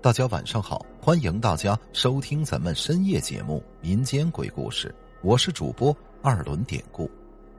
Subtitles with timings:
[0.00, 4.88] 大家晚上好，欢迎大家收听咱们深夜节目《民间鬼故事》，
[5.22, 7.10] 我是主播二轮典故。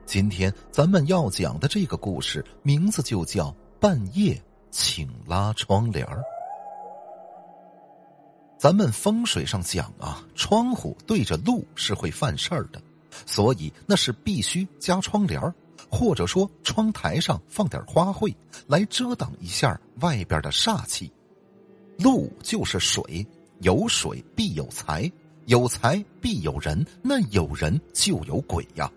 [0.06, 3.48] 今天咱们要讲的这个故事名字就叫
[3.78, 6.24] 《半夜请拉窗帘儿
[8.56, 12.80] 咱们风水上讲啊，窗户对着路是会犯事儿的，
[13.26, 15.54] 所以那是必须加窗帘儿
[15.90, 18.34] 或者说窗台上放点花卉
[18.66, 21.12] 来遮挡一下外边的煞气。
[22.02, 23.26] 路就是水，
[23.60, 25.10] 有水必有财，
[25.46, 28.90] 有财必有人，那有人就有鬼呀。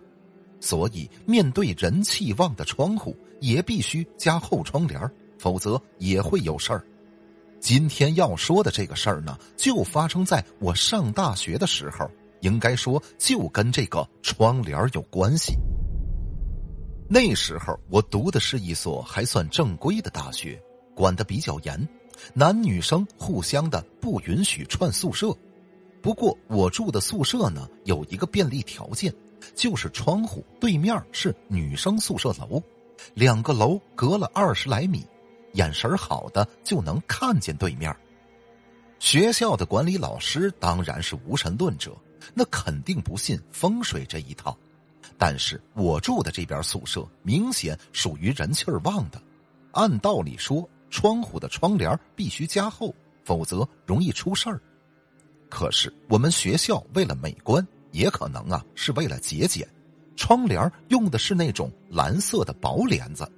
[0.60, 4.98] 所以，面对人气旺的窗户，也必须加厚窗帘
[5.38, 6.82] 否则也会有事儿。
[7.60, 12.10] 今天要说的这个事儿呢，就发生在我上大学的时候，
[12.40, 15.54] 应该说就跟这个窗帘有关系。
[17.08, 20.58] 那时候我读的是一所还算正规的大学，
[20.94, 21.88] 管的比较严。
[22.32, 25.36] 男女生互相的不允许串宿舍，
[26.00, 29.14] 不过我住的宿舍呢有一个便利条件，
[29.54, 32.62] 就是窗户对面是女生宿舍楼，
[33.14, 35.04] 两个楼隔了二十来米，
[35.52, 37.94] 眼神好的就能看见对面。
[38.98, 41.94] 学校的管理老师当然是无神论者，
[42.32, 44.56] 那肯定不信风水这一套，
[45.18, 49.20] 但是我住的这边宿舍明显属于人气旺的，
[49.72, 50.68] 按道理说。
[50.94, 54.60] 窗户的窗帘必须加厚，否则容易出事儿。
[55.50, 59.68] 可是我们学校为了美观，也可能啊是为了节俭，
[60.14, 63.28] 窗帘用的是那种蓝色的薄帘子。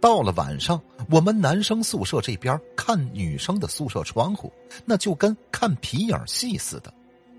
[0.00, 4.52] 到了晚上，我们男生宿舍这边看女生的宿舍窗户，
[4.84, 6.94] 那就跟看皮影戏似的。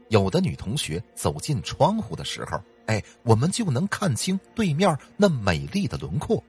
[0.10, 6.44] 有的女同学走进窗户的时候，哎，我们就能看清对面那美丽的轮廓。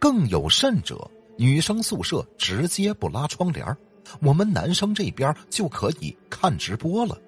[0.00, 1.08] 更有甚者。
[1.36, 3.76] 女生宿舍直接不拉窗帘
[4.20, 7.18] 我们男生这边就可以看直播了。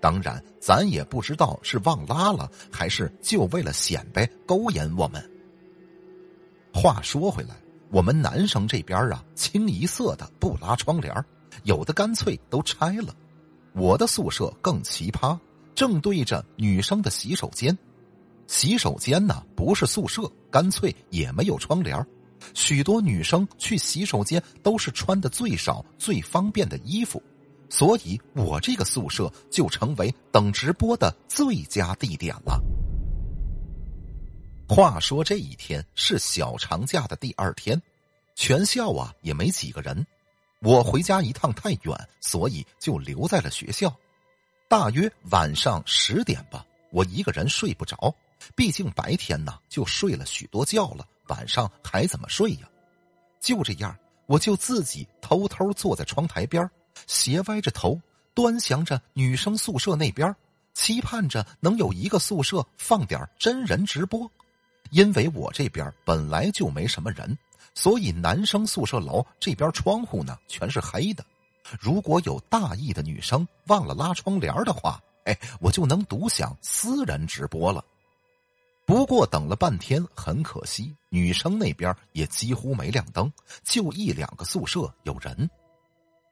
[0.00, 5.30] 当然，咱也不知道是忘拉了，还是就为了显摆勾引我们。
[6.74, 7.54] 话说回来，
[7.90, 11.14] 我们男生这边啊，清一色的不拉窗帘
[11.62, 13.14] 有的干脆都拆了。
[13.72, 15.38] 我的宿舍更奇葩，
[15.74, 17.76] 正对着女生的洗手间，
[18.46, 22.06] 洗手间呢不是宿舍，干脆也没有窗帘
[22.54, 27.22] 许多女生去洗手间都是穿的最少、最方便的衣服，
[27.68, 32.60] 所以我这个宿舍就成为等直播的最佳地点了。
[34.68, 37.80] 话说这一天是小长假的第二天，
[38.34, 40.06] 全校啊也没几个人，
[40.60, 43.94] 我回家一趟太远，所以就留在了学校。
[44.68, 48.14] 大约晚上十点吧，我一个人睡不着，
[48.56, 51.06] 毕竟白天呢就睡了许多觉了。
[51.28, 52.68] 晚上还怎么睡呀？
[53.40, 53.94] 就这样，
[54.26, 56.68] 我就自己偷偷坐在窗台边，
[57.06, 58.00] 斜歪着头，
[58.34, 60.34] 端详着女生宿舍那边，
[60.72, 64.30] 期盼着能有一个宿舍放点真人直播。
[64.90, 67.36] 因为我这边本来就没什么人，
[67.74, 71.24] 所以男生宿舍楼这边窗户呢全是黑的。
[71.80, 77.84] 如果有大意的女生忘了拉窗帘的话，哎，我就能独享私人直播了。
[78.86, 83.32] 不过等了半天，很可惜，女生那边也几乎没亮灯，
[83.64, 85.48] 就一两个宿舍有人。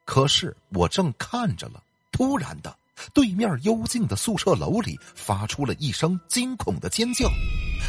[0.04, 2.76] 可是我正看着了，突然的，
[3.14, 7.26] 对面幽静的宿舍楼里发出了一声惊恐的尖叫，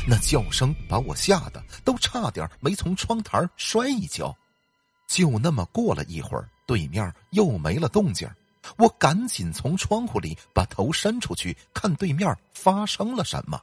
[0.07, 4.33] 那叫声把我吓得都差点没从窗台摔一跤。
[5.09, 8.29] 就那么过了一会儿，对面又没了动静，
[8.77, 13.61] 我赶紧从窗户里把头伸出去，看对面发生了什么。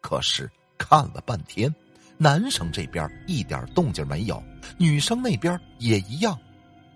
[0.00, 1.74] 可是看了半天，
[2.16, 4.42] 男生这边一点动静没有，
[4.78, 6.38] 女生那边也一样。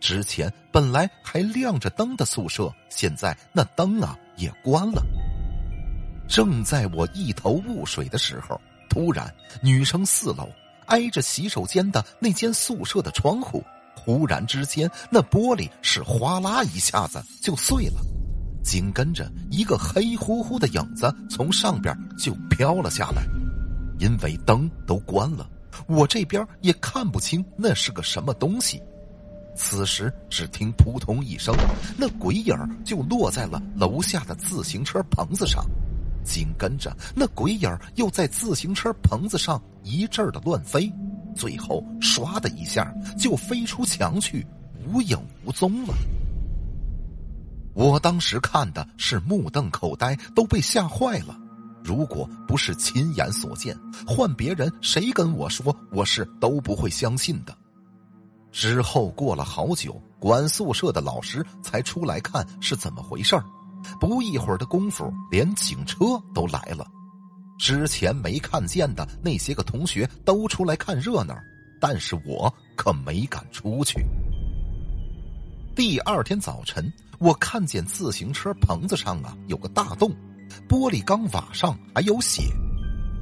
[0.01, 5.03] 之前本来还亮着灯的宿舍，现在那灯啊也关了。
[6.29, 8.61] 正在我一头雾水的时候，
[8.91, 9.33] 突然
[9.63, 10.49] 女生四楼
[10.87, 13.65] 挨着洗手间的那间宿舍的窗户，
[13.95, 18.01] 忽然之间那玻璃是哗啦一下子就碎了。
[18.65, 23.23] 紧跟着，一个黑乎乎的影子从上边就飘了下来，
[23.99, 25.49] 因为灯都关了，
[25.87, 28.83] 我这边也看不清那是个什么东西。
[29.55, 31.55] 此时，只听扑通一声，
[31.97, 35.65] 那鬼影就落在了楼下的自行车棚子上，
[36.25, 40.91] 紧跟着，那鬼影又在自行车棚子上一阵的乱飞，
[41.37, 44.45] 最后唰的一下就飞出墙去，
[44.89, 45.95] 无影无踪了。
[47.75, 51.37] 我当时看的是目瞪口呆，都被吓坏了。
[51.83, 53.77] 如果不是亲眼所见，
[54.07, 57.55] 换别人谁跟我说，我是都不会相信的。
[58.53, 63.37] 之后过了好久，管宿舍的老师才出来看是怎么回事
[64.01, 66.87] 不一会儿的功夫，连警车都来了。
[67.59, 71.37] 之前没看见的那些个同学都出来看热闹，
[71.81, 74.07] 但是我可没敢出去。
[75.77, 80.11] 第二天早晨，我看见自行车棚子上啊有个大洞，
[80.69, 82.43] 玻璃钢瓦上还有血。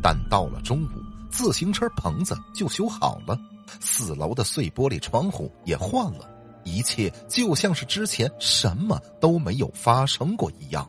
[0.03, 0.89] 但到了中午，
[1.31, 3.39] 自行车棚子就修好了。
[3.81, 6.29] 四楼的碎玻璃窗户也换了，
[6.65, 10.89] 一切就像是之前什么都没有发生过一样。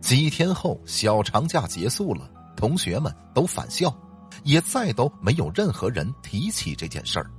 [0.00, 3.96] 几天后，小长假结束了，同学们都返校，
[4.42, 7.30] 也再都没有任何人提起这件事儿。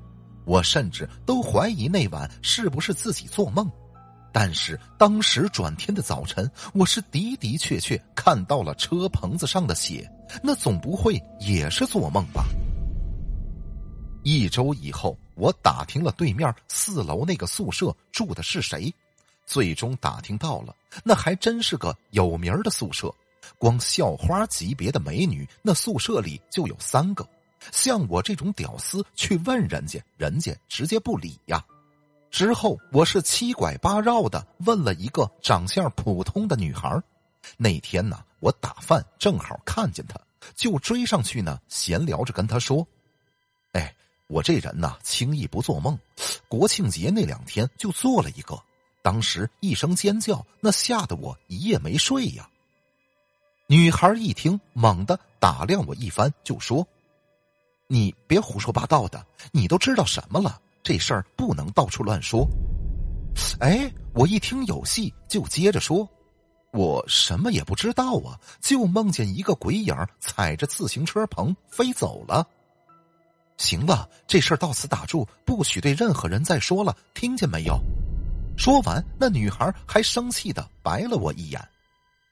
[0.45, 3.69] 我甚至都怀疑那晚是不是自己做梦。
[4.37, 10.11] 但是当时转天的早晨，我是的的确确看到了车棚子上的血，
[10.43, 12.43] 那总不会也是做梦吧？
[14.23, 18.93] 一周以后，我打听了对面四楼那个宿舍住的是谁，
[19.45, 23.09] 最终打听到了，那还真是个有名的宿舍，
[23.57, 27.25] 光校花级别的美女，那宿舍里就有三个。
[27.71, 31.65] 像我这种屌丝去问人家，人家直接不理呀。
[32.35, 37.01] 之后我是七拐八绕的问了一个长相普通的女孩，
[37.55, 40.19] 那天呢，我打饭正好看见她，
[40.53, 42.85] 就追上去呢，闲聊着跟她说
[43.71, 43.95] ：“哎。”
[44.27, 45.97] 我这人呐，轻易不做梦。
[46.49, 48.61] 国庆节那两天就做了一个，
[49.01, 52.49] 当时一声尖叫，那吓得我一夜没睡呀。
[53.67, 56.85] 女孩一听，猛地打量我一番，就说
[57.87, 60.59] ：“你别胡说八道的，你都知道什么了？
[60.85, 62.47] 这事儿不能到处乱说。”
[63.59, 66.07] 哎，我一听有戏，就接着说
[66.71, 72.47] ：“我什么也不知道啊，就梦见一个鬼影踩着自行车棚飞走了。”
[73.57, 77.77] 行了，这事儿到此打住，不许对任何人再说了，听见没有？
[78.55, 81.61] 说完，那女孩还生气的白了我一眼。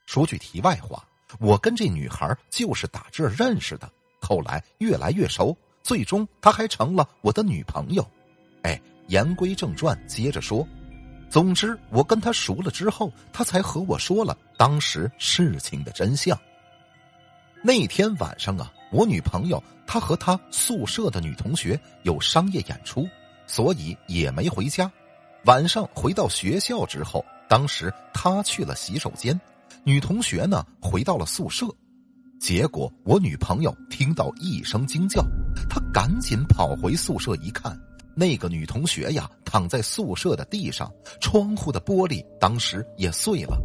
[0.06, 1.04] 说句题外话，
[1.40, 3.92] 我跟这女孩就是打这认识的，
[4.22, 8.06] 后来越来越熟，最终她还成了我的女朋友。
[8.64, 10.68] 哎，言归正传，接着说，
[11.30, 16.38] 总之我跟她熟了之后，她才和我说了当时事情的真相。
[17.62, 18.74] 那天晚上啊。
[18.94, 23.10] 我女朋友她和她宿舍的女同学有商业演出，
[23.48, 24.92] 所以也没回家。
[25.46, 29.42] 晚上回到学校之后，当时她去了洗手间，
[29.84, 31.66] 女同学呢回到了宿舍。
[32.40, 35.26] 结果我女朋友听到一声惊叫，
[35.68, 37.76] 她赶紧跑回宿舍一看，
[38.16, 43.58] 那个女同学呀躺在宿舍的地上，窗户的玻璃当时也碎了。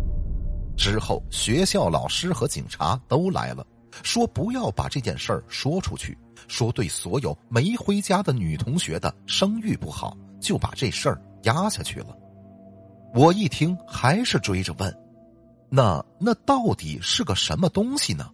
[0.77, 3.67] 之后学校老师和警察都来了。
[4.03, 6.17] 说不要把这件事儿说出去，
[6.47, 12.17] 说对所有没回家的女同学的声誉不好，就把这事儿压下去了。
[13.15, 14.95] 我一听，还是追着问
[15.69, 18.31] ：“那那到底是个什么东西呢？”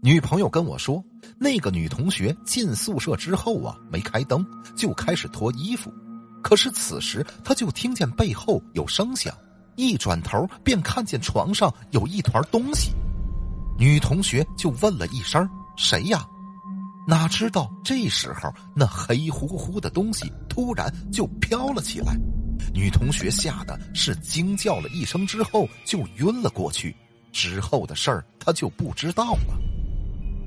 [0.00, 1.02] 女朋友跟我说
[1.38, 4.46] ：“那个女同学进宿舍之后啊，没开灯，
[4.76, 5.92] 就开始脱衣服。
[6.40, 9.34] 可是此时，她就听见背后有声响，
[9.74, 12.92] 一转头便看见床上有一团东西。”
[13.76, 16.24] 女同学就问了一声：“谁呀？”
[17.08, 22.16] 哪知道这时候那黑乎乎的东西突然就飘了起来，
[22.72, 26.94] 女同学吓得是惊叫了一声，之后就晕了过去。
[27.32, 29.58] 之后的事儿她就不知道了。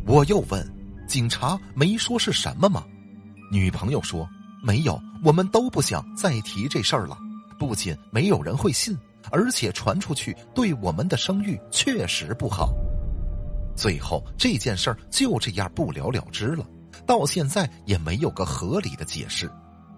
[0.05, 0.65] 我又问
[1.07, 2.83] ：“警察没说是什么吗？”
[3.51, 4.27] 女朋友说
[4.63, 7.17] ：“没有，我们都不想再提这事儿了。
[7.59, 8.97] 不仅没有人会信，
[9.29, 12.73] 而且传出去对我们的声誉确实不好。”
[13.75, 16.65] 最后这件事儿就这样不了了之了，
[17.05, 19.49] 到现在也没有个合理的解释。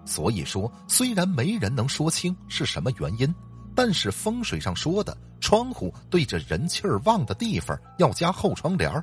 [0.04, 3.34] 所以说，虽然没人能说清是什么原因，
[3.74, 9.02] 但是风水上说的窗户对着人气儿旺的地方要加厚窗帘儿